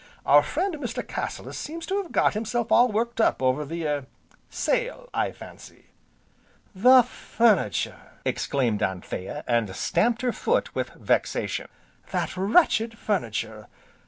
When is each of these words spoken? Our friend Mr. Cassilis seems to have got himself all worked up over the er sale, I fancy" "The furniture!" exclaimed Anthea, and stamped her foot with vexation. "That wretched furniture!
Our 0.25 0.41
friend 0.41 0.73
Mr. 0.77 1.07
Cassilis 1.07 1.59
seems 1.59 1.85
to 1.85 2.01
have 2.01 2.11
got 2.11 2.33
himself 2.33 2.71
all 2.71 2.87
worked 2.91 3.21
up 3.21 3.39
over 3.39 3.63
the 3.63 3.85
er 3.87 4.07
sale, 4.49 5.09
I 5.13 5.31
fancy" 5.31 5.91
"The 6.89 7.03
furniture!" 7.03 8.13
exclaimed 8.25 8.81
Anthea, 8.81 9.43
and 9.45 9.75
stamped 9.75 10.23
her 10.23 10.33
foot 10.33 10.73
with 10.73 10.89
vexation. 10.95 11.67
"That 12.09 12.35
wretched 12.35 12.97
furniture! 12.97 13.67